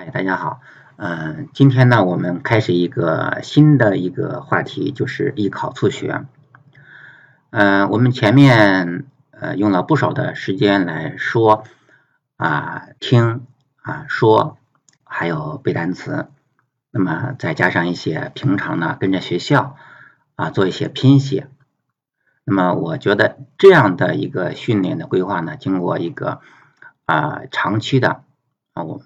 [0.00, 0.62] 嗨，大家好。
[0.96, 6.24] 嗯，今天呢，我们开始一个新的一个话题，就是艺考促学。
[7.50, 11.64] 嗯，我们前面呃用了不少的时间来说
[12.38, 13.46] 啊、听
[13.82, 14.56] 啊、说，
[15.04, 16.28] 还有背单词。
[16.90, 19.76] 那么再加上一些平常呢跟着学校
[20.34, 21.50] 啊做一些拼写。
[22.44, 26.40] 那么我觉得这样的一个训练的规划呢，经过一个
[27.04, 28.22] 啊长期的
[28.72, 29.02] 啊我。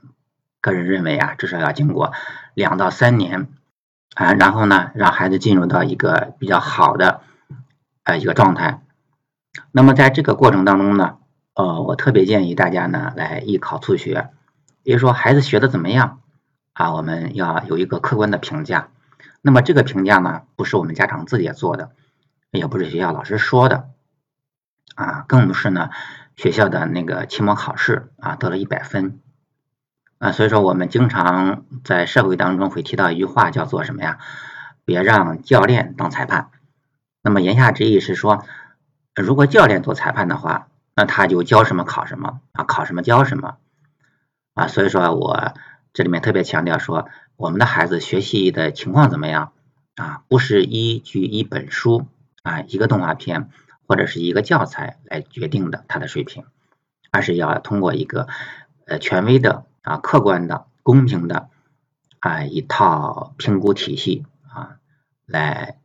[0.65, 2.15] 个人认为啊，至少要经过
[2.55, 3.49] 两到三年
[4.15, 7.21] 啊，然后呢，让孩子进入到一个比较好的
[8.05, 8.81] 呃一个状态。
[9.73, 11.19] 那么在这个过程当中呢，
[11.53, 14.31] 呃，我特别建议大家呢来艺考促学，
[14.83, 16.21] 比如说孩子学的怎么样
[16.73, 18.89] 啊，我们要有一个客观的评价。
[19.43, 21.91] 那么这个评价呢，不是我们家长自己做的，
[22.51, 23.91] 也不是学校老师说的
[24.95, 25.91] 啊，更不是呢
[26.37, 29.21] 学校的那个期末考试啊得了一百分。
[30.25, 34.17] 啊，所以说我们经常在社会当中会提到一句话，叫做什么呀？
[34.87, 36.49] 别让教练当裁判。
[37.21, 38.43] 那么言下之意是说，
[39.15, 43.59] 如果教练做裁判的话，那他就教什么考什么啊，考什么教什么
[44.55, 44.67] 啊。
[44.67, 45.53] 所以说我
[45.93, 49.53] 这里面特别强调说，我们的孩子学习的情况怎么样
[49.97, 50.23] 啊？
[50.29, 52.07] 不是依据一本书
[52.43, 53.51] 啊、一个动画片
[53.87, 56.45] 或者是一个教材来决定的他的水平，
[57.11, 58.27] 而是要通过一个
[58.87, 59.67] 呃权威的。
[59.85, 61.51] 啊，客观的、公平的
[62.19, 64.79] 啊一套评估体系啊，
[65.27, 65.79] 来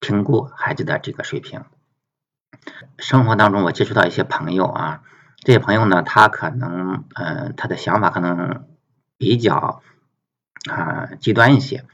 [0.00, 1.64] 评估孩子的这个水平。
[2.98, 5.02] 生活当中，我接触到一些朋友啊，
[5.36, 8.64] 这些朋友呢，他可能嗯，他的想法可能
[9.18, 9.82] 比较
[10.70, 11.84] 啊极端一些。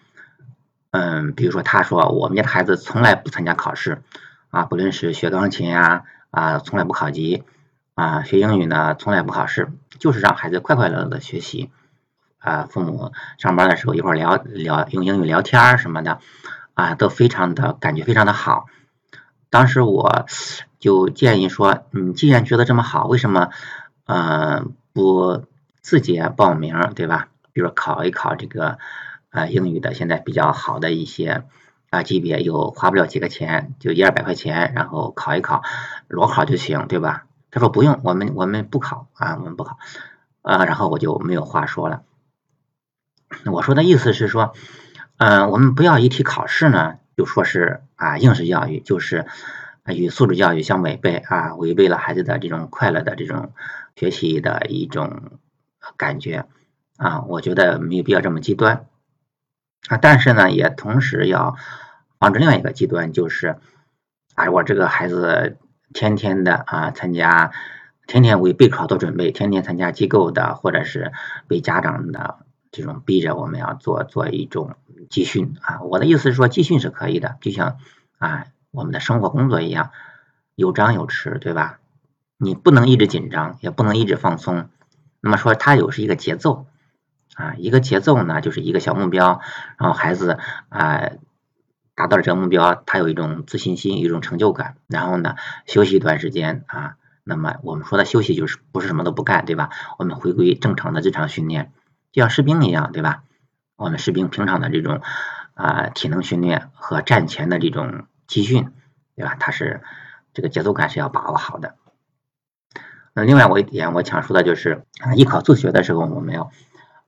[0.92, 4.02] 嗯，比如说，他说我们家的孩子从来不参加考试
[4.50, 7.42] 啊，不论是学钢琴呀啊，从来不考级。
[7.94, 11.70] 啊，学英语呢，从来不考试，就是让孩子快快乐乐的学习。
[12.38, 16.18] 啊，父母上班的时候一会聊聊，用英语聊天什么的，
[16.74, 18.66] 啊，都非常的感觉非常的好。
[19.48, 20.26] 当时我
[20.78, 23.48] 就建议说，嗯，既然觉得这么好，为什么
[24.06, 25.46] 嗯不
[25.80, 27.28] 自己报名，对吧？
[27.54, 28.78] 比如考一考这个
[29.30, 31.44] 啊英语的现在比较好的一些
[31.88, 35.62] 啊级别，又花不了几个钱，就一二百块钱，然后考一考
[36.08, 37.24] 裸考就行，对吧？
[37.54, 39.78] 他说不用，我们我们不考啊，我们不考
[40.42, 42.02] 啊，然后我就没有话说了。
[43.46, 44.54] 我说的意思是说，
[45.18, 49.26] 嗯，我们不要一提考试呢，就说是啊应试教育，就是
[49.86, 53.52] 与素质教育相违背啊，违背了孩子的这种快乐的这种
[53.94, 55.38] 学习的一种
[55.96, 56.46] 感觉
[56.96, 58.88] 啊，我觉得没有必要这么极端
[59.86, 61.54] 啊，但是呢，也同时要
[62.18, 63.58] 防止另外一个极端，就是
[64.34, 65.56] 啊，我这个孩子。
[65.94, 67.52] 天天的啊，参加，
[68.06, 71.12] 天天为备考做准备，天天参加机构的，或者是
[71.46, 72.40] 被家长的
[72.72, 74.74] 这种逼着我们要做做一种
[75.08, 75.80] 集训啊。
[75.82, 77.78] 我的意思是说，集训是可以的，就像
[78.18, 79.92] 啊我们的生活工作一样，
[80.56, 81.78] 有张有弛，对吧？
[82.38, 84.68] 你不能一直紧张，也不能一直放松。
[85.20, 86.66] 那么说，它有是一个节奏
[87.36, 89.40] 啊，一个节奏呢，就是一个小目标，
[89.78, 90.38] 然后孩子
[90.68, 91.10] 啊。
[91.94, 94.76] 达到了这个目标，他有一种自信心，一种成就感。
[94.88, 99.70] 然后呢，休息一段时间啊，那么我们说的休息就是不是什么都不干，对吧？
[99.98, 101.72] 我们回归正常的日常训练，
[102.12, 103.22] 就像士兵一样，对吧？
[103.76, 105.00] 我们士兵平常的这种
[105.54, 108.70] 啊体能训练和战前的这种集训，
[109.16, 109.36] 对吧？
[109.38, 109.82] 它是
[110.32, 111.76] 这个节奏感是要把握好的。
[113.14, 116.50] 那另外我一点我想说的就是啊，艺考自学的时候，我们要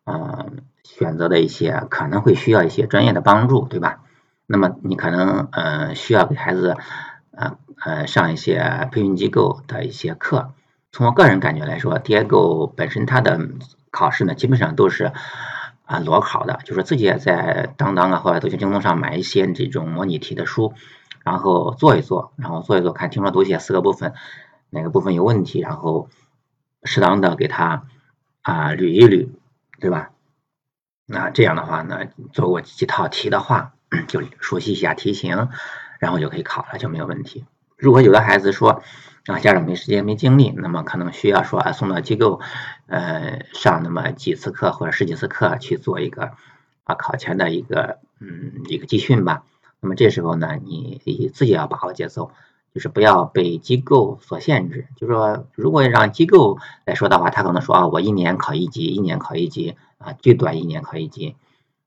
[0.05, 4.03] 嗯选择的一些可能会需要一些专业的帮助，对吧？
[4.47, 6.77] 那么你可能呃需要给孩子
[7.33, 10.53] 呃呃上一些培训机构的一些课。
[10.93, 13.39] 从我个人感觉来说，Diego 本身它的
[13.91, 15.13] 考试呢基本上都是
[15.85, 20.73] 啊裸考的，就是自己也在当当啊或者读写京东上买一些这种模拟题的书，
[21.25, 24.15] 然后做一做，然后做一做看听说读写四个部分
[24.71, 26.09] 哪个部分有问题，然后
[26.85, 27.85] 适当的给他
[28.43, 29.29] 啊捋一捋，
[29.81, 30.11] 对吧？
[31.05, 33.73] 那这样的话呢，做过几套题的话。
[34.09, 35.49] 就熟悉一下题型，
[35.99, 37.45] 然后就可以考了，就没有问题。
[37.77, 38.83] 如果有的孩子说
[39.27, 42.41] 啊，家长没时间没精力，那么可能需要说啊送到机构，
[42.87, 46.33] 呃上那么几次课或者十几次课去做一个
[46.85, 49.43] 啊考前的一个嗯一个集训吧。
[49.81, 52.31] 那么这时候呢，你自己要把握节奏，
[52.73, 54.87] 就是不要被机构所限制。
[54.97, 61.37] 就说如果让机构来说的话，他可能说啊我一年考一级，一年考一级啊最短一年考一级，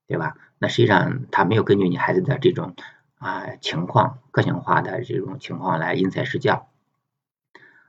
[0.07, 0.35] 对吧？
[0.59, 2.75] 那实际上他没有根据你孩子的这种
[3.17, 6.67] 啊情况个性化的这种情况来因材施教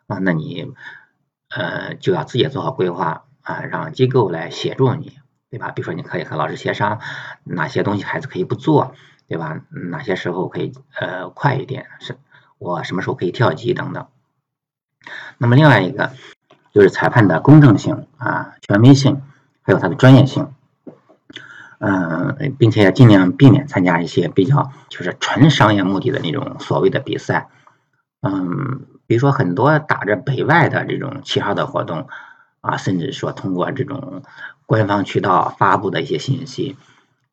[0.07, 0.73] 啊，那你
[1.51, 5.19] 呃就要自己做好规划啊，让机构来协助你
[5.51, 5.71] 对吧？
[5.73, 7.01] 比如说你可以和老师协商
[7.43, 8.95] 哪些东西孩子可以不做，
[9.27, 9.61] 对吧？
[9.91, 12.17] 哪些时候可以呃快一点，是
[12.59, 14.07] 我什么时候可以跳级等等。
[15.39, 16.13] 那么另外一个
[16.73, 19.23] 就是裁判的公正性啊、权威性，
[19.63, 20.53] 还有他的专业性。
[21.83, 27.49] 嗯，并且要尽量避免参加一些比较就是纯商业目的的那种所谓的比赛。
[28.21, 32.07] 嗯，比如说很多打着北外的这种旗号的活动
[32.61, 34.23] 啊，甚至说通过这种
[34.67, 36.77] 官方渠道发布的一些信息，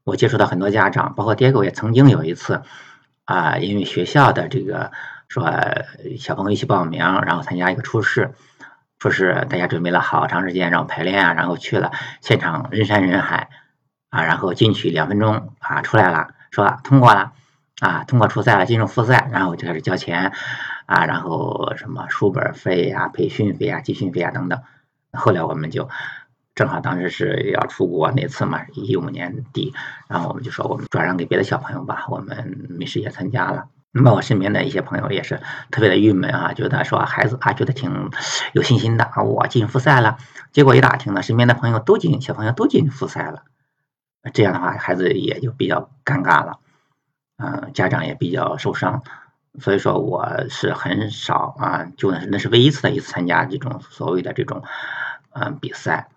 [0.05, 2.61] 我接触到很多家长，包括 Diego 也曾经有一次
[3.25, 4.93] 啊，因为学校的这个
[5.27, 5.43] 说
[6.17, 8.31] 小朋友一起报名，然后参加一个初试，
[8.97, 11.91] 说是大家准备了好长时间，然后排练啊，然后去了
[12.21, 13.49] 现场人山人海。
[14.09, 17.33] 啊，然后进去两分钟啊，出来了，说通过了，
[17.79, 20.31] 啊，通过初赛了，进入复赛，然后就开始交钱，
[20.85, 24.61] 啊，然后什么书本费呀、培训费呀、集训费啊等等。
[25.11, 25.89] 后来我们就
[26.55, 29.73] 正好当时是要出国那次嘛，一五年底，
[30.07, 33.65] 然后我们就说我们转让给别的小朋友吧，我们没时间参加了。
[33.91, 38.11] 那么我身边的一些朋友也是特别的郁闷啊，觉得说孩子啊觉得挺
[38.53, 40.17] 有信心的啊，我进复赛了，
[40.51, 43.43] 结果一打听呢，身边的朋友都进，小朋友都进复赛了。
[44.33, 46.59] 这样的话，孩子也就比较尴尬了，
[47.37, 49.03] 嗯，家长也比较受伤，
[49.59, 54.63] 所以说我是很少啊，就那是那是唯一次的一次参加这种所谓的这种
[55.31, 56.09] 嗯比赛，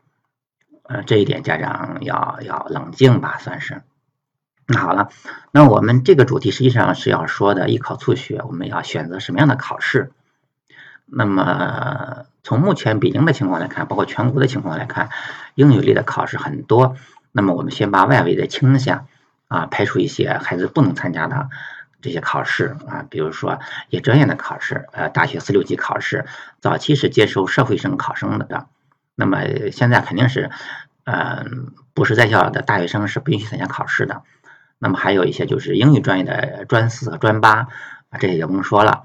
[0.83, 3.83] 呃，这一点家长要要冷静吧，算是。
[4.67, 5.11] 那好了，
[5.51, 10.13] 那我们这个主题实际上是要说的艺考促学，我们要选择什么样的考试？
[11.13, 15.11] 那么从目前北京的情况来看，包括全国的情况来看，
[15.57, 16.97] 英语类的考试很多。
[17.33, 19.07] 那么我们先把外围的倾向
[19.49, 21.49] 啊排除一些孩子不能参加的
[22.03, 26.25] 这些考试啊，比如说一些专业的考试，呃，大学四六级考试，
[26.61, 28.67] 早期是接受社会生考生的，
[29.15, 30.51] 那么现在肯定是，
[31.05, 34.23] 嗯，不是在校的大学生是不允许参加考试的。
[34.79, 37.69] 那么还有一些就是英语专业的专四和专八
[38.09, 39.05] 啊，这些就不用说了。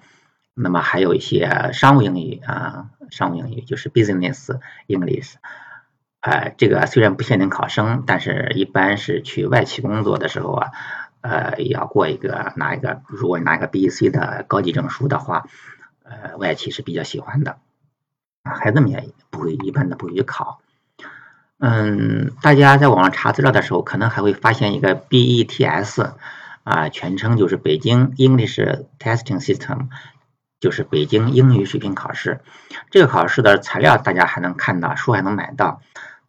[0.54, 4.58] 那么还有一些商务英语啊，商务英语就是 business
[4.88, 5.36] English。
[6.26, 10.72] 呃，这个虽然不限定考生，但是一般是去外企工作的时候啊，
[11.22, 15.46] 呃，要过一个拿一个，如果拿一个 BEC 的高级证书的话，
[16.02, 17.58] 呃，外企是比较喜欢的，
[18.44, 20.62] 孩子们也不会一般的不会去考。
[21.60, 26.14] 嗯，大家在网上查资料的时候，可能还会发现一个 BETS，
[26.64, 28.60] 啊，全称就是北京 English
[28.98, 29.90] Testing System。
[30.62, 32.40] 就是北京英语水平考试，
[32.90, 35.82] 这个考试的材料大家还能看到，书还能买到。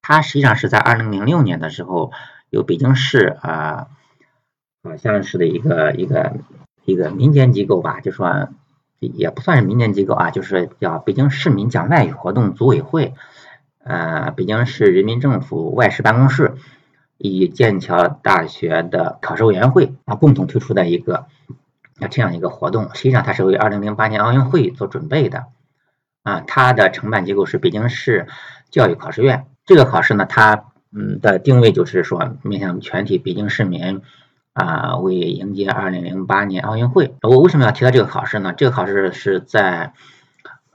[0.08, 2.12] 它实际上是在二零零六年的时候，
[2.48, 3.88] 由北京市啊，
[4.84, 6.36] 好像是的一个一个
[6.84, 8.50] 一个民间机构吧，就说
[9.00, 13.14] 也不算是民间机构啊，就是叫北京市民讲外语活动组委会，
[13.82, 16.54] 呃，北京市人民政府外事办公室
[17.18, 21.26] 与剑桥大学的考试委员会啊共同推出的一个
[22.12, 22.94] 这样一个活动。
[22.94, 25.46] 实际上它是为二零零八年奥运会做准备的
[26.22, 28.28] 啊，它的承办机构是北京市
[28.70, 29.46] 教育考试院。
[29.66, 34.00] 这个考试呢，它嗯的定位就是说面向全体北京市民
[34.52, 37.16] 啊，为迎接二零零八年奥运会。
[37.20, 38.54] 我为什么要提到这个考试呢？
[38.56, 39.92] 这个考试是在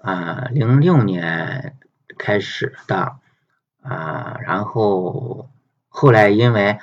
[0.01, 1.77] 啊零六年
[2.17, 3.13] 开始的
[3.81, 5.49] 啊，然后
[5.87, 6.77] 后来因为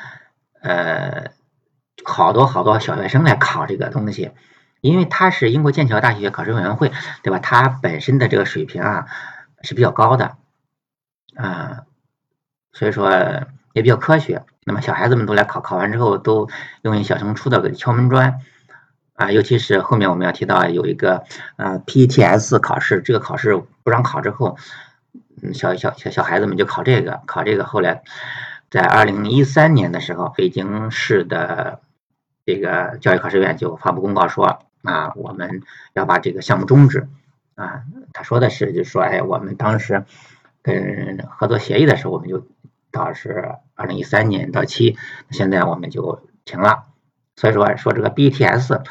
[0.62, 1.30] 呃
[2.04, 4.30] 好多好多小学生来考这个东西，
[4.80, 6.90] 因为它是英国剑桥大学考试委员会，
[7.22, 7.38] 对吧？
[7.38, 9.06] 它本身的这个水平啊
[9.62, 10.38] 是比较高的
[11.36, 11.84] 啊。
[12.78, 13.10] 所以说
[13.72, 14.44] 也比较科学。
[14.64, 16.48] 那么小孩子们都来考，考完之后都
[16.82, 18.38] 用于小升初的敲门砖
[19.14, 21.24] 啊，尤其是后面我们要提到有一个
[21.56, 24.56] 呃 PTS 考试，这个考试不让考之后，
[25.42, 27.64] 嗯，小小小小孩子们就考这个，考这个。
[27.64, 28.02] 后来
[28.70, 31.80] 在二零一三年的时候，北京市的
[32.46, 35.62] 这个教育考试院就发布公告说啊，我们
[35.94, 37.08] 要把这个项目终止
[37.56, 37.82] 啊。
[38.12, 40.04] 他说的是，就说，哎，我们当时
[40.62, 42.46] 跟合作协议的时候，我们就。
[42.90, 44.96] 到是二零一三年到期，
[45.30, 46.84] 现在我们就停了。
[47.36, 48.82] 所以说说这个 BTS，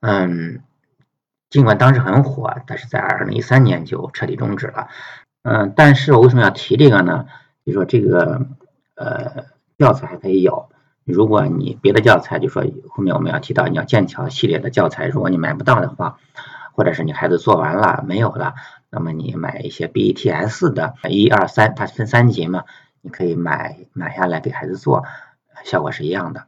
[0.00, 0.62] 嗯，
[1.50, 4.88] 尽管当时很火，但是在二零一三年就彻底终止了。
[5.42, 7.26] 嗯，但是我为什么要提这个呢？
[7.64, 8.46] 就说这个
[8.96, 9.44] 呃
[9.78, 10.68] 教材还可以有。
[11.04, 16.18] 如果你别的教材，就说后面我们要提到你要剑桥系列的教材，如果你买不到的话，
[16.72, 18.54] 或者是你孩子做完了没有了，
[18.90, 22.64] 那么你买一些 BTS 的一二三，它分三级嘛。
[23.04, 25.04] 你可以买买下来给孩子做，
[25.62, 26.46] 效果是一样的。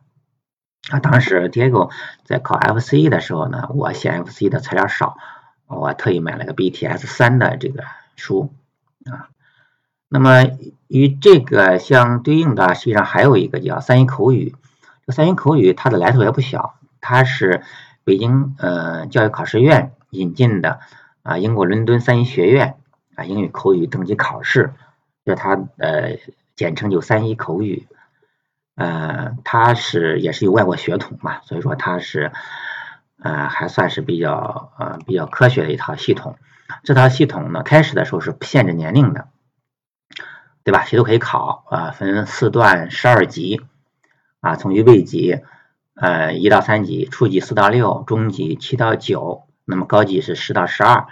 [0.90, 1.90] 啊，当时 Diego
[2.24, 5.18] 在考 FCE 的时候呢，我嫌 FCE 的材料少，
[5.66, 7.84] 我特意买了个 BTS 三的这个
[8.16, 8.54] 书
[9.04, 9.28] 啊。
[10.08, 10.46] 那么
[10.86, 14.54] 与这个相对应的，实际上还有一个叫三一口语。
[15.06, 17.62] 这三一口语它的来头也不小，它是
[18.02, 20.80] 北京呃教育考试院引进的
[21.22, 22.76] 啊，英国伦敦三一学院
[23.14, 24.72] 啊英语口语等级考试，
[25.24, 26.16] 就它呃
[26.56, 27.86] 简称就三一口语。
[28.74, 32.32] 呃，它是也是有外国血统嘛，所以说它是
[33.22, 36.36] 呃还算是比较呃比较科学的一套系统。
[36.82, 39.28] 这套系统呢，开始的时候是不限制年龄的。
[40.64, 40.84] 对吧？
[40.84, 43.60] 谁都可以考啊，分四段十二级
[44.40, 45.38] 啊，从预备级
[45.94, 51.06] 呃一到三级，初级四到六，中级七到九，那么高级是十到十二。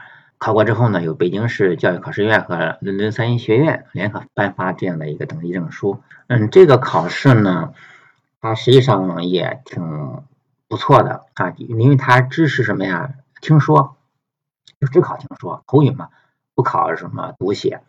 [0.44, 6.02] 考过之后呢，由北京市教育考试院和伦敦三一学院联合颁发这样的一个等级证书。
[6.26, 7.72] 嗯，这个考试呢，
[8.42, 10.22] 它实际上也挺
[10.68, 13.14] 不错的啊，因为它只是什么呀？
[13.40, 13.96] 听说
[14.78, 16.10] 就只考听说，口语嘛，
[16.54, 17.80] 不考什么读写。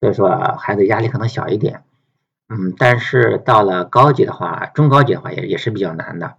[0.00, 1.84] 所以说孩子压力可能小一点，
[2.48, 6.34] 嗯，但是到了高级的话，中高级的话也也是比较难的。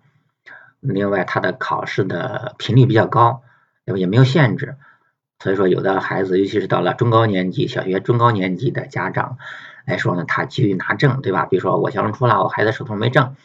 [0.82, 3.42] 另外，他的考试的频率比较高，
[3.86, 4.76] 也没有限制。
[5.46, 9.38] 所以说，有的孩子，尤其是到了中高年级、小学中高年级的家长
[9.86, 11.46] 来说呢，他急于拿证，对吧？
[11.46, 13.36] 比如说我小升初了，我孩子手头没证，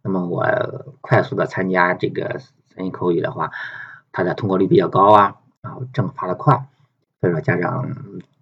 [0.00, 0.46] 那么我
[1.00, 2.38] 快速的参加这个
[2.76, 3.50] 三一口语的话，
[4.12, 6.68] 他的通过率比较高啊，然后证发的快，
[7.20, 7.92] 所以说家长。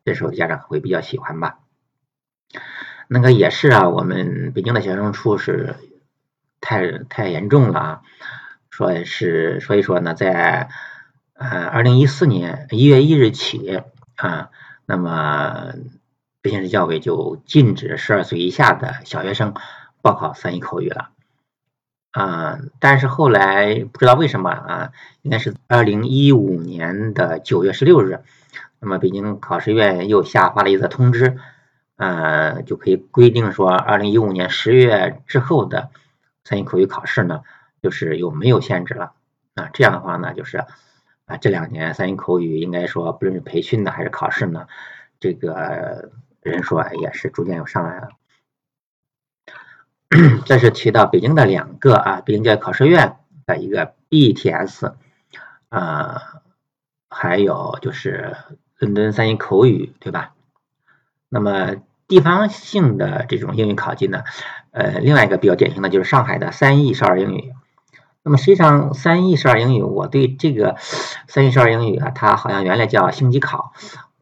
[0.05, 1.59] 这时候家长会比较喜欢吧？
[3.09, 5.75] 那个也是啊，我们北京的学生处是
[6.61, 8.03] 太太严重了啊，
[8.71, 10.69] 说是所以说呢，在
[11.39, 13.83] 呃二零一四年一月一日起
[14.17, 14.51] 啊，
[14.87, 15.75] 那么
[16.43, 19.55] 北京市教委就禁止十二岁以下的小学生
[20.03, 21.11] 报考三一口语了
[22.13, 28.21] 啊，但是后来不知道为什么啊，应该是二零一五年的九月十六日。
[28.79, 31.39] 那么，北京考试院又下发了一则通知，
[31.97, 35.91] 呃，就可以规定说，二零一五年十月之后的
[36.45, 37.41] 三一口语考试呢，
[37.83, 39.13] 就是又没有限制了
[39.55, 39.71] 啊。
[39.73, 40.65] 这样的话呢，就是
[41.27, 44.67] 啊，这两年三一口语应该说，不论是培训呢还是考试呢，
[45.21, 48.09] 这个人数啊也是逐渐有上来了。
[50.47, 54.95] 这是提到北京的两个啊，北京教育考试院的一个 BTS，
[55.69, 56.43] 啊，
[57.11, 58.37] 还有就是。
[58.79, 60.35] 伦敦三一口语，对吧？
[61.31, 61.77] 那么
[62.09, 64.23] 地方性的这种英语考级呢，
[64.71, 67.55] 呃，另外一个比较典型的就是上海的三一少儿英语。
[68.27, 70.75] 那么实际上三一少儿英语，我对这个
[71.29, 73.73] 三一少儿英语啊，它好像原来叫星级考，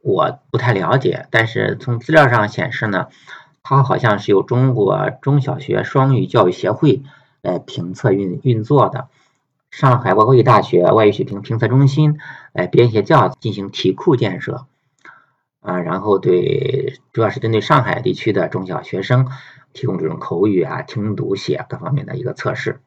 [0.03, 1.27] 我不太了解。
[1.31, 3.07] 但是从资料上显示呢，
[3.63, 7.03] 它好像是由中国中小学双语教育协会
[7.41, 9.09] 来评测运运作的。
[9.71, 12.19] 上海外国语大学外语水平评测中心
[12.53, 14.67] 来编写教进行题库建设，
[15.63, 19.29] 啊，然后对主要是针对上海地区的中小学生
[19.73, 22.83] 提供这种口语啊、听读写各方面的一个测试，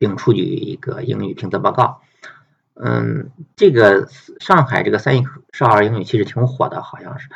[0.00, 2.00] 并出具一个英语评测报告。
[2.74, 4.08] 嗯，这个
[4.40, 7.28] 上海这个三一少儿英语其实挺火的，好像是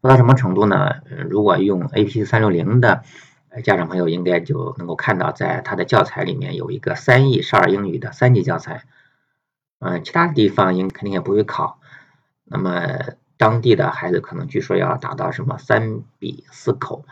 [0.00, 0.96] 火到什么程度呢？
[1.28, 3.02] 如果用 A P 三六零的。
[3.64, 8.84] 家长朋友应该就能够看到，在他的教材里面有一个三亿少儿英语的三级教材。
[9.80, 11.80] 嗯，其他地方应肯定也不会考。
[12.44, 17.04] 那么当地的孩子可能据说要达到什么三笔四口，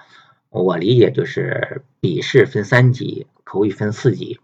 [0.48, 4.38] 我理解就是笔试分三级，口语分四级。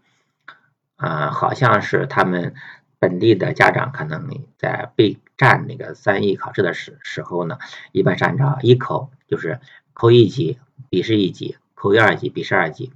[0.95, 2.53] 啊，好像是他们
[2.99, 7.57] 本地的家长可能在备战那个三艺考试的时时候呢，
[7.91, 9.59] 一般是按照一口就是
[9.93, 10.59] 口语一级，
[10.89, 11.57] 笔试一级。
[11.75, 12.93] 口语二级、笔试二级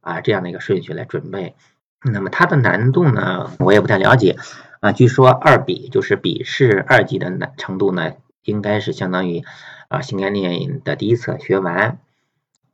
[0.00, 1.56] 啊，这样的一个顺序来准备。
[2.04, 4.36] 那么它的难度呢，我也不太了解
[4.78, 4.92] 啊。
[4.92, 8.12] 据说二笔就是笔试二级的难程度呢，
[8.44, 9.42] 应该是相当于
[9.88, 11.98] 啊新概念的第一册学完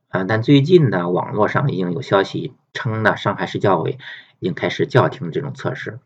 [0.09, 0.25] 啊。
[0.25, 3.97] 但最近呢，网络上已经有消息称呢，上海市教委
[4.39, 5.99] 已经开始叫停这种测试。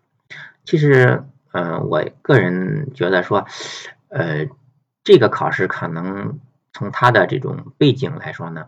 [0.65, 3.47] 其实，嗯，我个人觉得说，
[4.09, 4.47] 呃，
[5.03, 6.39] 这个考试可能
[6.73, 8.67] 从它的这种背景来说呢。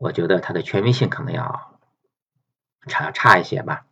[0.00, 1.76] 我觉得它的权威性可能要
[2.86, 3.84] 差差一些吧。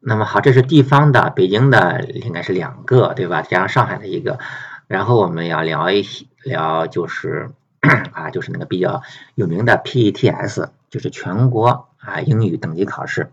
[0.00, 3.42] 那么好，这是地方的，北京的应该是两个，对吧？
[3.42, 4.38] 加上上海的一个，
[4.86, 6.02] 然后我们要聊一
[6.44, 7.50] 聊，就是
[8.12, 9.02] 啊，就是那个比较
[9.34, 13.30] 有名的 PETS，就是全国啊英语等级考试。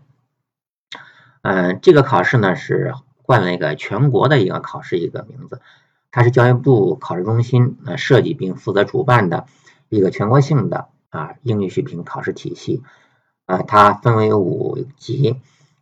[1.42, 5.60] 嗯，这个考试呢是换了一个全国的一个考试一个名字，
[6.10, 9.46] 它是教育部考试中心呃设计并负责主办的
[9.88, 10.88] 一个全国性的。
[11.08, 12.82] 啊，英语水平考试体系，
[13.46, 15.40] 啊，它分为五级。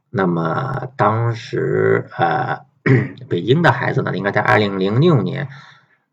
[0.09, 2.67] 那么当时，呃，
[3.29, 5.49] 北京的孩子呢，应该在二零零六年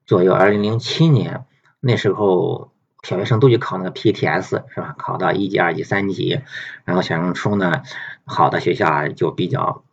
[0.08, 1.46] 左右，二零零七年
[1.80, 2.71] 那时候
[3.04, 4.96] 小学生都去考那个 PTS 是吧？
[4.98, 6.42] 考到一级、二级、三级，
[6.86, 7.84] 然后小升初呢，
[8.26, 9.84] 好的学校就比较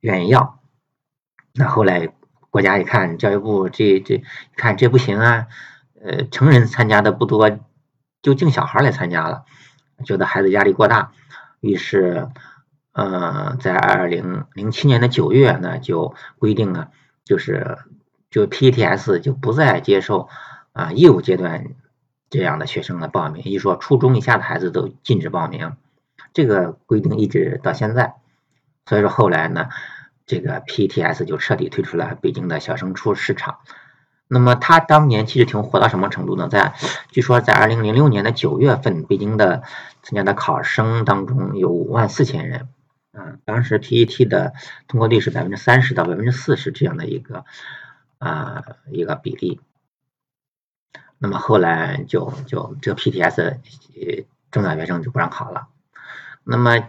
[0.00, 0.58] 愿意要。
[1.54, 2.08] 那后来
[2.50, 4.22] 国家一看，教育部这这
[4.56, 5.46] 看这不行啊，
[6.02, 7.58] 呃，成人参加的不多，
[8.22, 9.44] 就净小孩来参加了，
[10.04, 11.12] 觉得孩子压力过大，
[11.60, 12.28] 于是，
[12.92, 16.90] 呃，在二零零七年的九月呢，就规定了，
[17.24, 17.76] 就是
[18.30, 20.28] 就 PTS 就不再接受
[20.72, 21.66] 啊义务阶段
[22.30, 25.76] 这样的学生的报名，也就是说初中以下的孩子都禁止报名，
[26.32, 28.14] 这个规定一直到现在，
[28.86, 29.68] 所以说后来呢。
[30.30, 33.60] 这个 PTS 就彻底退出了北京的小升初市场。
[34.26, 36.48] 那么他当年其实挺火到什么程度呢？
[36.50, 36.74] 在
[37.10, 39.62] 据说在二零零六年的九月份，北京的
[40.02, 42.68] 参加的考生当中有五万四千人。
[43.12, 44.52] 嗯，当时 PET 的
[44.86, 47.46] 通过率是百分之三十到百分之四十这样的一个
[48.18, 49.62] 啊一个比例。
[51.18, 53.58] 那么后来就就这个 PTS
[53.94, 55.68] 呃中小学生就不让考了。
[56.44, 56.88] 那么。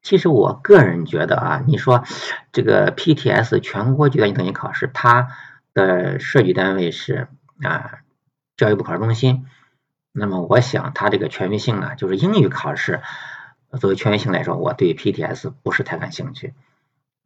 [0.00, 2.04] 其实我个人觉得啊，你说
[2.52, 5.36] 这个 PTS 全国计算机等级考试，它
[5.74, 7.28] 的设计单位是
[7.62, 7.98] 啊
[8.56, 9.46] 教育部考试中心。
[10.12, 13.02] 那么我想它这个权威性呢，就是英语考试
[13.80, 16.54] 作为权威性来说，我对 PTS 不是太感兴趣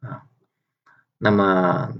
[0.01, 0.23] 啊。
[1.19, 1.93] 那么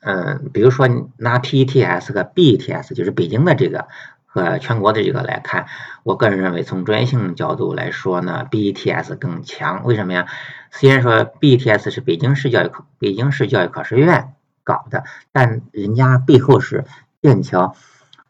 [0.00, 3.88] 嗯，比如说拿 PTS 和 BTS，就是北京的这个。
[4.32, 5.66] 和全国的这个来看，
[6.04, 9.82] 我个人认为，从专业性角度来说呢，BETS 更强。
[9.84, 10.28] 为什么呀？
[10.70, 15.02] 虽然说 BETS 是北京市教育考北京市教育考试院搞的，
[15.32, 16.84] 但人家背后是
[17.20, 17.74] 剑桥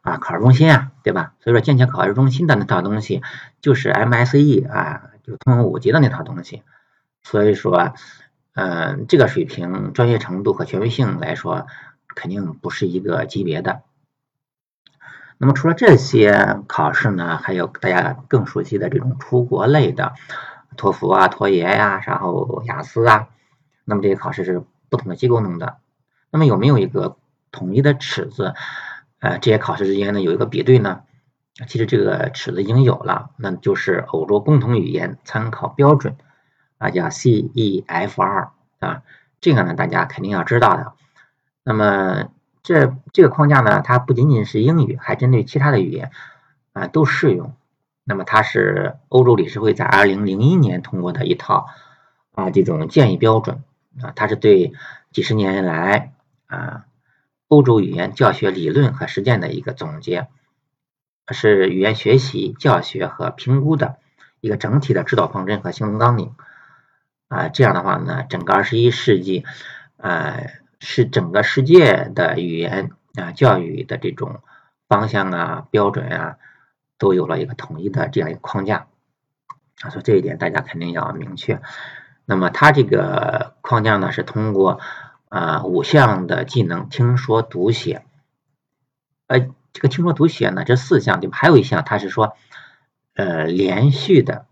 [0.01, 1.33] 啊考试中心啊，对吧？
[1.39, 3.21] 所以说剑桥考试中心的那套东西
[3.61, 6.63] 就是 MSE 啊，就通用五级的那套东西。
[7.21, 7.93] 所以说，
[8.53, 11.67] 嗯，这个水平、专业程度和权威性来说，
[12.15, 13.81] 肯定不是一个级别的。
[15.37, 20.13] 那么除了这些考试呢，还有大家更熟悉的这种出国类的，
[20.77, 23.29] 托福啊、托业呀，然后雅思啊。
[23.85, 25.77] 那么这些考试是不同的机构弄的。
[26.29, 27.17] 那么有没有一个
[27.51, 28.53] 统一的尺子？
[29.19, 31.01] 呃，这些考试之间呢有一个比对呢？
[31.67, 36.15] 其实这个尺子已经有了，那就是欧洲共同语言参考标准
[36.81, 39.03] 啊，叫 CEFR 啊。
[39.39, 40.93] 这个呢大家肯定要知道的。
[41.63, 42.29] 那么。
[42.63, 46.11] 这这个框架呢，它不仅仅是英语，还针对其他的语言
[46.73, 47.55] 啊都适用。
[48.03, 51.69] 那么它是欧洲理事会在二零零一年通过的一套
[52.35, 53.63] 啊这种建议标准
[53.99, 54.73] 啊，它是对
[55.11, 56.13] 几十年来
[56.45, 56.85] 啊
[57.47, 60.27] 欧洲语言教学理论和实践的一个总结，
[61.31, 63.97] 是语言学习、教学和评估的
[64.39, 66.35] 一个整体的指导方针和行动纲领
[67.31, 67.47] 啊。
[67.47, 69.43] 这样的话呢，整个二十一世纪
[69.97, 70.37] 啊。
[70.83, 74.41] 是整个世界的语言啊教育的这种
[74.87, 76.37] 方向啊标准啊
[76.97, 78.87] 都有了一个统一的这样一个框架
[79.81, 81.61] 啊，所以这一点大家肯定要明确。
[82.25, 84.79] 那么它这个框架呢是通过
[85.29, 88.03] 啊五项的技能听说读写，
[89.27, 89.41] 呃
[89.71, 91.37] 这个听说读写呢这四项对吧？
[91.37, 92.35] 还有一项它是说
[93.13, 94.47] 呃连续的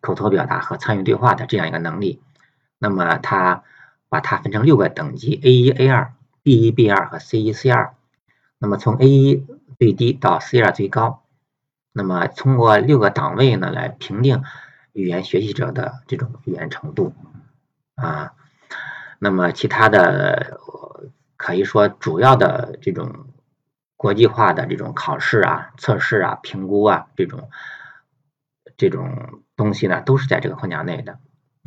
[0.00, 2.20] 口头表达和参与对话的这样一个能力，
[2.78, 3.62] 那么它。
[4.12, 7.94] 把它分成六个等级：A 一、A 二、B 一、B 二和 C 一、C 二。
[8.58, 9.46] 那么从 A 一
[9.78, 11.22] 最低到 C 二最高。
[11.92, 14.42] 那么通过六个档位呢来评定
[14.92, 17.14] 语言学习者的这种语言程度
[17.94, 18.32] 啊。
[19.20, 20.58] 那么其他的
[21.36, 23.26] 可以说主要的这种
[23.96, 27.48] 国际化的这种考试啊、测试啊、评估啊这种
[28.80, 31.20] 这种东西呢，都是在这个框架内的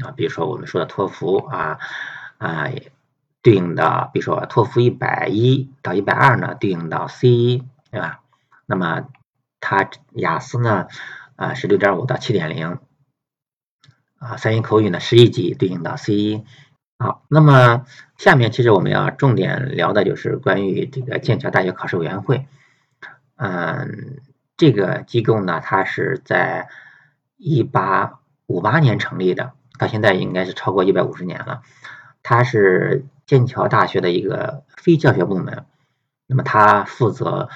[0.04, 0.12] 啊。
[0.18, 1.80] 比如说我们说的托福啊。
[2.40, 2.70] 啊，
[3.42, 8.20] 对应的，比如说托福一百一到一百二呢，对应到 C 一，对吧？
[8.66, 9.08] 那么
[9.62, 10.88] 它雅思呢，
[11.38, 12.80] 啊是六点五到七点零，
[14.20, 16.44] 啊三语口语呢十一级对应到 C 一。
[17.00, 17.86] 好，那么
[18.18, 22.46] 下面其实我们要重点聊的就是关于这个剑桥大学考试委员会。
[23.38, 24.20] 嗯，
[24.58, 26.68] 这个机构呢，它是在
[27.38, 31.62] 一八五八年成立的，到现在应该是超过一百五十年了。
[32.22, 35.66] 它是剑桥大学的一个非教学部门，
[36.26, 37.50] 那么它负责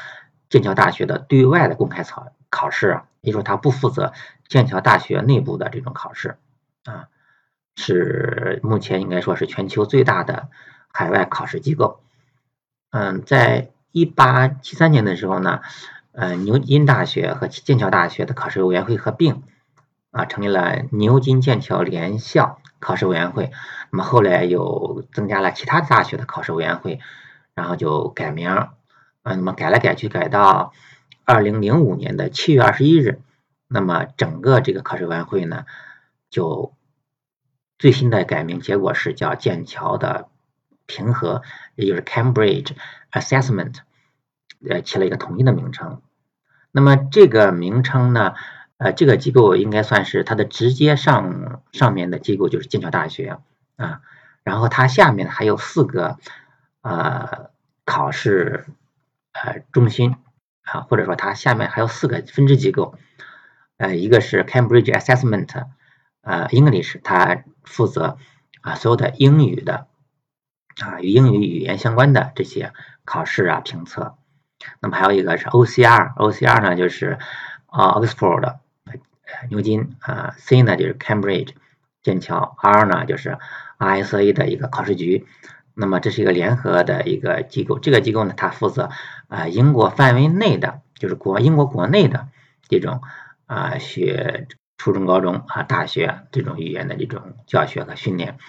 [0.50, 4.12] 剑桥大学的对外的公开考考试，也就是说它不负责
[4.48, 6.38] 剑桥大学内部的这种考试
[6.84, 7.08] 啊，
[7.76, 10.50] 是目前应该说是全球最大的
[10.92, 12.02] 海外考试机构。
[12.90, 15.62] 嗯，在一八七三年的时候呢，
[16.12, 19.44] 呃，牛津大学和剑桥大学的考试委员会合并
[20.12, 22.60] 啊，成立了牛津剑桥联校。
[22.80, 23.50] 考试委员会，
[23.92, 27.00] 那么后来又增加了其他大学的考试委员会，
[27.56, 28.70] 然后就改名，啊，
[29.24, 30.74] 那么改来改去改到
[31.26, 33.20] 二零零五年的七月二十一日，
[33.68, 35.66] 那么整个这个考试委员会呢，
[36.30, 36.76] 就
[37.80, 40.30] 最新的改名结果是叫剑桥的
[40.86, 41.42] 评核，
[41.74, 42.74] 也就是 Cambridge
[43.12, 43.78] Assessment，
[44.70, 46.04] 呃，起了一个统一的名称。
[46.72, 48.36] 那么这个名称呢，
[48.78, 53.40] 呃，这个机构应该算是它的直接上上面的机构就是剑桥大学
[53.76, 54.02] 啊，
[54.44, 56.18] 然后它下面还有四个
[56.82, 57.50] 呃
[57.86, 58.66] 考试
[59.34, 60.16] 呃中心。
[60.70, 62.96] 啊，或者说它下面还有四个分支机构，
[63.78, 65.68] 呃，一个是 Cambridge Assessment，
[66.20, 68.18] 呃，English，它负责
[68.60, 69.88] 啊所有的英语的
[70.82, 72.74] 啊与英语语言相关的这些
[73.06, 74.18] 考试啊评测。
[74.82, 77.18] 那么还有一个是 OCR，OCR 呢就是
[77.68, 78.58] 啊 Oxford，
[79.50, 81.50] 牛津啊，C 呢就是 Cambridge，
[82.04, 83.38] 剑桥，R 呢就是
[83.80, 85.26] RSA 的一个考试局。
[85.74, 88.90] 那么这是一个联合的一个机构，这个机构呢，它负责
[89.28, 92.30] 啊英国范围内的，就是国英国国内的
[92.68, 93.02] 这种
[93.46, 98.40] 啊学初中、高中啊大学这种语言的这种教学和训练。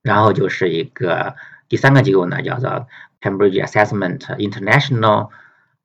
[0.00, 1.34] 然后就是一个
[1.68, 2.86] 第三个机构呢，叫做
[3.20, 5.30] Cambridge Assessment International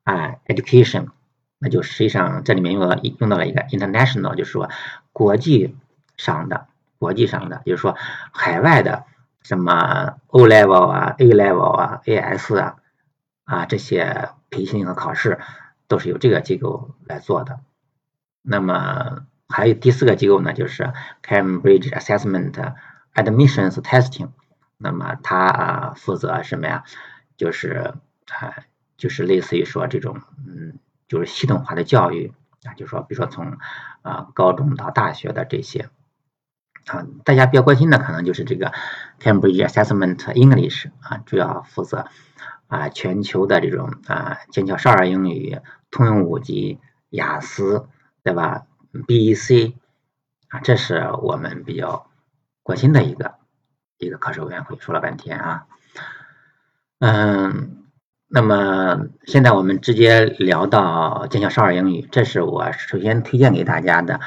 [0.04, 1.08] 啊 Education，
[1.60, 4.68] 那就实际上这里面用到用到了一个 international，就是说
[5.12, 5.76] 国际
[6.16, 6.66] 上的、
[6.98, 7.96] 国际上的，就是说
[8.32, 9.04] 海外的。
[9.42, 12.76] 什么 O level 啊，A level 啊，AS 啊，
[13.44, 15.40] 啊这些培训和考试
[15.88, 17.60] 都是由这个机构来做的。
[18.42, 20.92] 那么还有第四个机构呢，就是
[21.22, 22.74] Cambridge Assessment
[23.14, 24.28] Admissions Testing。
[24.76, 26.84] 那么它啊负责什么呀？
[27.38, 27.94] 就是
[28.28, 28.54] 啊
[28.98, 30.78] 就是类似于说这种嗯
[31.10, 32.32] 就是系统化的教育
[32.64, 33.58] 啊，就说比如说从
[34.00, 35.90] 啊高中到大学的这些。
[36.86, 38.72] 啊，大家比较关心的可能就是这个
[39.20, 42.06] Cambridge Assessment English 啊，主要负责
[42.68, 47.86] 啊全球的这种啊剑桥少儿英语、通用五级、雅思，
[48.24, 48.62] 对吧
[49.06, 49.74] ？BEC
[50.48, 52.10] 啊，这是我们比较
[52.62, 53.34] 关心的一个
[53.98, 54.78] 一个考试委员会。
[54.80, 55.66] 说了半天啊，
[56.98, 57.79] 嗯，
[58.32, 64.20] 那么现在我们直接聊到剑桥少儿英语，这是我首先推荐给大家的，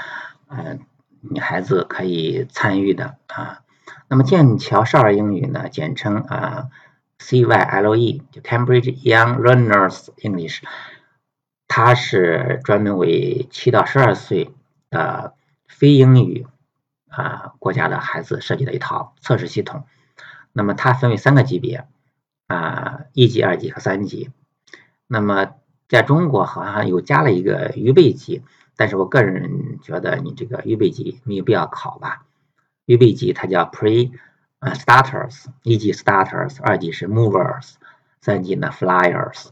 [0.50, 0.80] 嗯。
[1.26, 3.62] 女孩子可以参与的啊，
[4.10, 6.68] 那么剑桥少儿英语呢，简称啊
[7.18, 10.62] CYLE，就 Cambridge Young Learners English，
[11.70, 14.54] 它是专门为七到十二岁
[14.90, 15.34] 的
[15.70, 16.46] 非英语
[17.08, 19.86] 啊国家的孩子设计的一套测试系统。
[20.52, 21.88] 那么它分为三个级别
[22.54, 24.30] 啊，一级、二级和三级。
[25.08, 25.54] 那么
[25.88, 28.44] 在中国好像又加了一个预备级。
[28.76, 32.26] 但是我个人觉得你这个预备级没有必要考吧？
[32.86, 34.12] 预备级它叫 Pre
[34.58, 37.74] 啊 Starters，一级 Starters，二级是 Movers，
[38.20, 39.50] 三级呢 Flyers。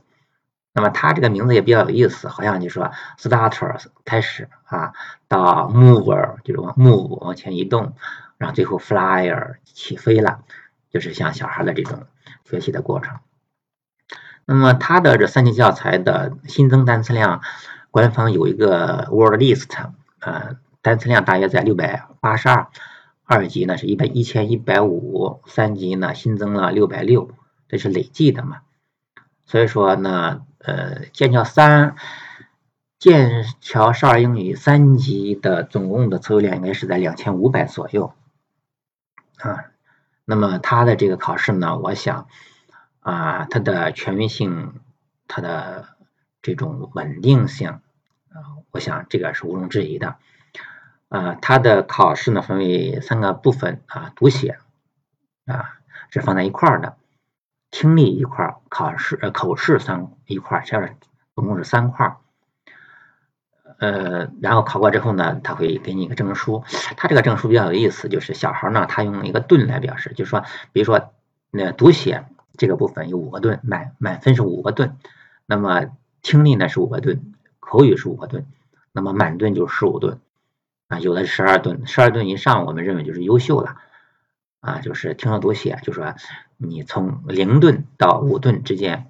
[0.74, 4.94] 那么它这个名字也比较有意思，好像就说 Starters 开始啊，
[5.28, 7.94] 到 Mover 就是往 Move 往前移动，
[8.40, 10.44] 然后最后 Flyer 起飞了，
[10.90, 12.08] 就是像小孩的这种
[12.52, 13.18] 学习的过程。
[14.46, 17.42] 那么它的这三级教材的新增单词量。
[17.94, 19.68] 官方有一个 word list，
[20.20, 22.70] 啊，单词量大约在六百八十二，
[23.26, 27.32] 二级呢是一百一千一百五，三级呢新增了六百六，
[27.68, 28.62] 这是累计的嘛？
[29.46, 31.98] 所以说呢，呃，剑桥三，
[32.98, 38.14] 剑桥少儿英语三级的总共的词汇量应该是在两千五百左右，
[39.40, 39.66] 啊，
[40.26, 42.28] 那么它的这个考试呢，我想，
[43.00, 44.82] 啊，它的权威性，
[45.28, 45.90] 它的。
[46.44, 50.16] 这种稳定性，啊，我想这个是毋庸置疑的，
[51.08, 54.58] 啊，它的考试呢分为三个部分啊，读写
[55.46, 55.78] 啊
[56.10, 56.98] 是放在一块儿的，
[57.70, 60.96] 听力一块儿，考试呃口试三一块儿，这样
[61.36, 62.18] 总共是三块儿，
[63.82, 66.64] 呃，然后考过之后呢，他会给你一个证书，
[66.96, 71.12] 他这个证书比较有意思，就是小孩呢他用一个盾来表示，就是说，比如说
[71.50, 74.96] 那读写这个部分有五个盾，满满分是五个盾，
[75.46, 75.88] 那么。
[76.24, 78.46] 听力呢是五个盾，口语是五个盾，
[78.92, 80.20] 那么满盾就是十五盾，
[80.88, 83.78] 啊，有的是十二盾，十二盾以上我们认为就是优秀了，
[84.60, 86.14] 啊，就是听说读写，就说
[86.58, 89.10] 你从零盾到五盾之间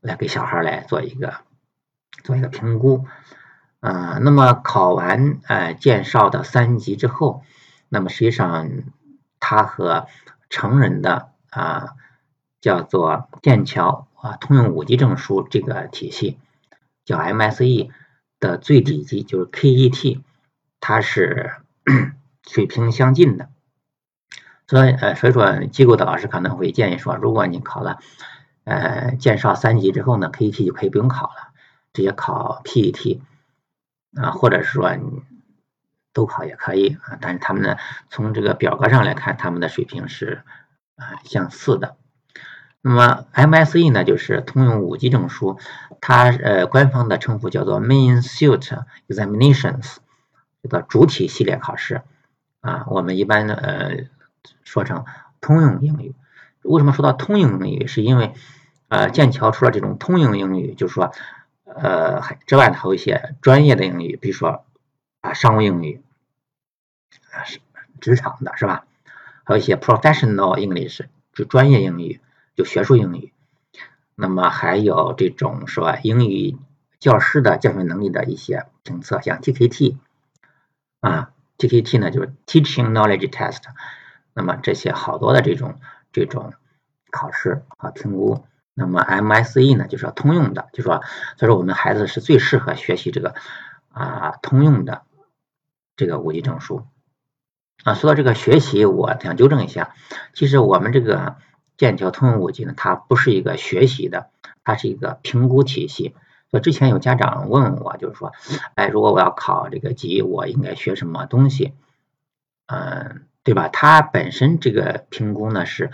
[0.00, 1.34] 来给小孩来做一个
[2.22, 3.04] 做一个评估，
[3.80, 7.42] 啊，那么考完呃剑少的三级之后，
[7.88, 8.68] 那么实际上
[9.40, 10.06] 他和
[10.50, 11.94] 成人的啊
[12.60, 14.06] 叫做剑桥。
[14.20, 16.38] 啊，通用五级证书这个体系
[17.04, 17.90] 叫 MSE
[18.40, 20.22] 的最底级就是 KET，
[20.80, 21.52] 它是
[22.42, 23.48] 水平相近的。
[24.66, 28.00] 所以呃，所以说机构的老师可能会建议说，如果你考了
[28.64, 31.52] 呃剑少三级之后呢，KET 就可以不用考了。
[31.92, 33.20] 直接考 PET
[34.16, 35.22] 啊，或者是说你
[36.12, 37.18] 都考也可以啊。
[37.20, 37.76] 但是他们呢，
[38.10, 40.42] 从这个表格上来看，他们的水平是
[40.96, 41.96] 啊相似的。
[42.80, 45.58] 那么 MSE 呢，就是通用五级证书，
[46.00, 49.96] 它呃官方的称呼叫做 Main Suit Examinations，
[50.62, 52.02] 叫做主体系列考试
[52.60, 52.84] 啊。
[52.86, 53.96] 我们一般呢呃
[54.62, 55.04] 说成
[55.40, 56.14] 通用英语。
[56.62, 57.86] 为什么说到通用英语？
[57.88, 58.32] 是因为
[58.88, 61.12] 呃剑桥除了这种通用英语，就是说
[61.80, 64.64] 呃还之外，还有一些专业的英语，比如说
[65.20, 66.02] 啊商务英语
[67.44, 67.60] 是
[68.00, 68.86] 职场的是吧？
[69.44, 72.20] 还有一些 Professional English 就专业英语。
[72.56, 73.32] 就学术英语，
[74.16, 76.00] 那么还有这种是吧？
[76.02, 76.56] 英语
[76.98, 79.96] 教师的教学能力的一些评测，像 TKT
[80.98, 83.62] 啊，TKT 呢就是 Teaching Knowledge Test，
[84.34, 85.78] 那么这些好多的这种
[86.10, 86.52] 这种
[87.12, 88.44] 考试和评估，
[88.78, 91.02] 那么 MSE 呢就是要通用的，就说
[91.36, 93.34] 所以说我们孩子是最适合学习这个
[93.90, 95.02] 啊通用的
[95.96, 96.86] 这个五级证书
[97.84, 97.94] 啊。
[97.94, 99.94] 说到这个学习，我想纠正一下，
[100.32, 101.36] 其实我们这个。
[101.78, 104.30] 剑桥通用五级呢，它不是一个学习的，
[104.64, 106.12] 它是一个评估体系。
[106.50, 108.32] 所以之前有家长问我，就是说，
[108.74, 111.74] 哎，如果我要考这个级，我应该学什么东西？
[112.66, 113.68] 嗯，对吧？
[113.68, 115.92] 它本身这个评估呢是，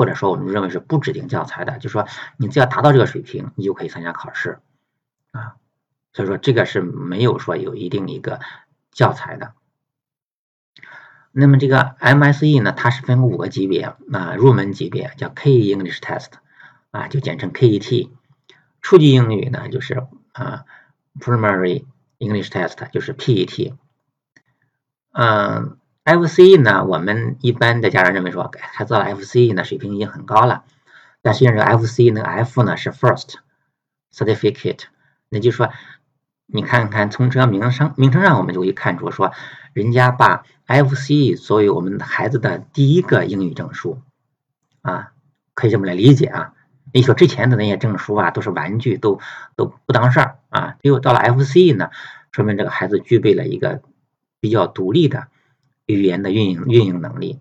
[0.00, 2.08] 或者说我们认为是不指定教材的，就说
[2.38, 4.58] 你只要达到这个水平，你就可以参加考试
[5.30, 5.56] 啊。
[6.14, 8.40] 所以说这个是没有说有一定一个
[8.92, 9.52] 教材的。
[11.32, 16.30] 那么这个 MSE 呢，它是分五个级别啊，入门级别叫 K English Test
[16.92, 18.08] 啊，就简称 KET。
[18.80, 20.64] 初级英语呢，就是啊
[21.18, 21.84] Primary
[22.16, 23.74] English Test，就是 PET。
[25.12, 30.64] 嗯，FCE 呢，我们一般的家长认为说，孩子到了 FCE 呢，水平已经很高了。
[31.22, 33.34] 但实际上，这个 FCE 那个 F 呢是 First
[34.14, 34.84] Certificate，
[35.28, 35.70] 那就是说，
[36.46, 39.32] 你看看从这个名称名称上，我们就可以看出说。
[39.72, 44.02] 人家把 FCE 作为我们孩子的第一个英语证书
[44.82, 45.12] 啊，
[45.54, 46.54] 可以这么来理解啊。
[46.92, 49.20] 你说之前的那些证书啊，都是玩具，都
[49.54, 50.74] 都不当事儿啊。
[50.82, 51.90] 只有到了 FCE 呢，
[52.32, 53.80] 说明这个孩子具备了一个
[54.40, 55.28] 比较独立的
[55.90, 57.40] 语言的运营运营能力。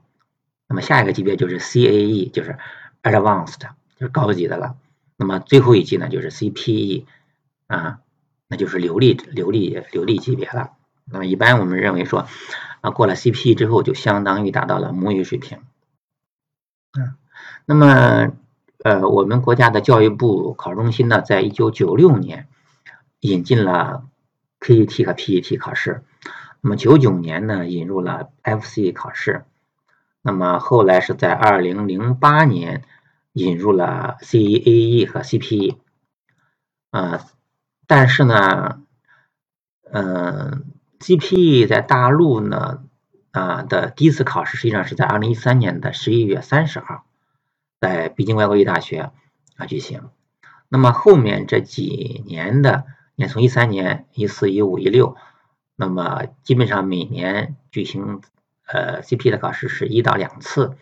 [0.68, 2.58] 那么下一个级别就是 CAE，就是
[3.02, 3.60] Advanced，
[3.98, 4.76] 就是高级的了。
[5.18, 7.06] 那么最后一级呢，就是 CPE
[7.68, 8.00] 啊，
[8.48, 10.72] 那就是流利流利流利级别了。
[11.12, 12.28] 那么一般我们认为说，
[12.82, 15.60] 啊过了 C P E 之后就相当于达到了母语水平。
[16.98, 17.16] 嗯，
[17.66, 18.32] 那么
[18.84, 22.48] 呃我们国家的教育部考试中心呢，在一九九六年
[23.20, 24.06] 引进了
[24.60, 26.04] KET 和 PET 考试，
[26.62, 29.46] 那么九九年呢引入了 FC 考试，
[30.22, 32.84] 那么后来是在二零零八年
[33.34, 35.78] 引入了 CAE 和 CPE，
[36.92, 37.26] 啊，
[37.88, 38.82] 但是呢，
[39.92, 40.66] 嗯。
[41.02, 42.84] GPE 在大陆呢
[43.32, 47.06] 啊的第一次考试，实际上是在二零一三年的十一月三十号，
[47.80, 49.12] 在北京外国语大学
[49.56, 50.10] 啊举行。
[50.68, 52.84] 那么后面这几年的，
[53.16, 55.16] 你看从一三年、一四、一五、一六，
[55.80, 58.20] 那么基本上每年举行
[58.66, 60.76] 呃 CP 的考试是一到两次，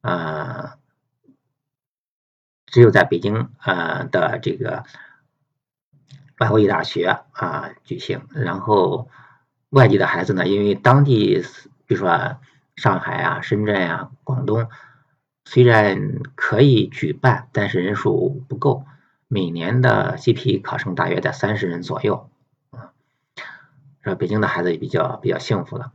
[0.00, 0.78] 啊，
[2.64, 4.84] 只有在北京啊的这个。
[6.38, 9.10] 外国语大学啊举行，然后
[9.70, 11.44] 外地的孩子呢，因为当地
[11.84, 12.38] 比如说
[12.76, 14.68] 上海啊、深圳啊、广东，
[15.44, 18.84] 虽然可以举办，但是人数不够，
[19.26, 22.30] 每年的 CP 考生大约在三十人左右。
[24.14, 25.92] 北京的孩子也比较比较幸福了，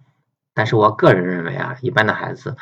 [0.54, 2.56] 但是我个人认为啊，一般的孩子，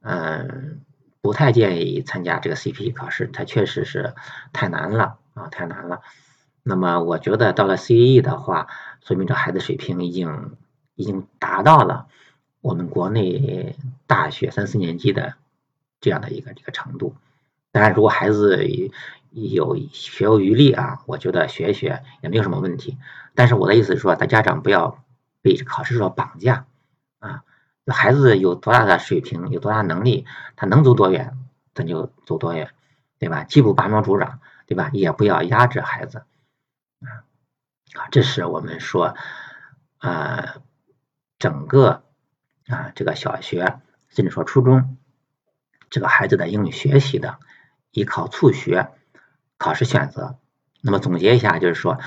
[0.00, 0.80] 嗯，
[1.20, 4.14] 不太建议参加这个 CPE 考试，它确实是
[4.52, 6.00] 太难了啊，太难了。
[6.62, 8.68] 那么我觉得到了 CAE 的话，
[9.02, 10.56] 说明这孩子水平已经
[10.94, 12.06] 已经达到了
[12.60, 15.34] 我们国内大学三四年级的
[16.00, 17.14] 这样的一个这个程度。
[17.72, 18.66] 当然，如果孩子
[19.30, 22.98] 有学有余力啊，我觉得学一学也没有什么问题。
[23.34, 25.04] 但是我的意思是说，咱家长不要
[25.42, 26.66] 被考试所绑架
[27.18, 27.42] 啊。
[27.86, 31.36] 孩子有多大的水平，有多大能力，他能走多远，
[31.74, 32.70] 咱就走多远，
[33.18, 33.42] 对吧？
[33.44, 34.90] 既不拔苗助长，对吧？
[34.92, 36.24] 也不要压制孩子。
[37.00, 39.16] 啊，这是我们说
[39.98, 40.58] 啊，
[41.38, 42.04] 整个
[42.68, 44.96] 啊这个小学甚至说初中
[45.88, 47.38] 这个孩子的英语学习的
[47.90, 48.90] 依靠促学
[49.58, 50.38] 考试选择。
[50.80, 51.98] 那么总结一下，就是说，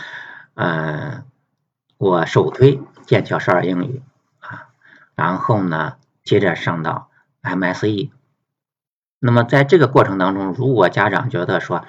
[0.56, 1.26] 嗯，
[1.98, 4.04] 我首推剑桥少儿英语
[4.40, 4.70] 啊，
[5.16, 7.10] 然后呢，接着上到
[7.42, 8.12] MSE，
[9.18, 11.86] 那么在这个过程当中，如果家长觉得说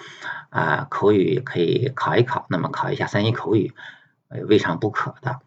[0.49, 3.75] 啊口语可以考一考，那么考一下三一口语，
[4.49, 5.41] 未尝不可的。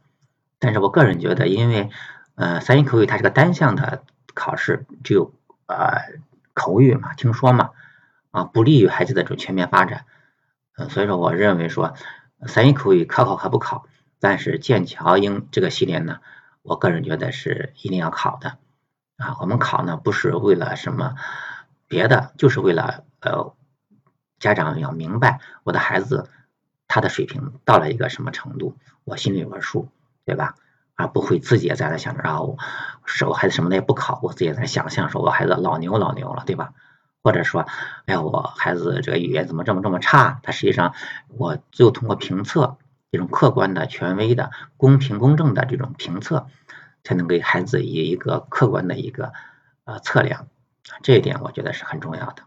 [0.59, 1.89] 但是我个人觉得，因为
[2.35, 4.03] 呃三一口语它是个单项的
[4.35, 5.33] 考试，只有
[5.65, 6.19] 呃
[6.53, 7.71] 口语嘛，听说嘛，
[8.29, 10.05] 啊不利于孩子的这种全面发展。
[10.75, 11.95] 嗯，所以说我认为说
[12.45, 13.85] 三一口语可考可不考，
[14.19, 16.19] 但是剑桥英这个系列呢，
[16.61, 18.57] 我个人觉得是一定要考的。
[19.17, 21.15] 啊，我们考呢不是为了什么。
[21.89, 23.55] 别的就是为了呃，
[24.39, 26.29] 家长要明白我的孩子
[26.89, 29.87] 他的水平到了一个什么程度，我心里有个数，
[30.25, 30.55] 对吧？
[30.95, 32.57] 而不会自己在那想着啊，我
[33.05, 36.73] 是我孩子什么的也不考，我自己也在想象说我孩子老牛老牛了，对吧？
[37.23, 37.65] 或者说，
[38.05, 40.39] 哎呀，我孩子这个语言怎么这么这么差？
[40.43, 40.93] 他实际上
[41.27, 42.77] 我就通过评测
[43.11, 46.47] 这种客观的、权威的、公平公正的这种评测，
[47.03, 49.33] 才能给孩子以一个客观的一个
[49.83, 50.47] 呃测量。
[51.03, 52.46] 这一点我觉得是很重要的。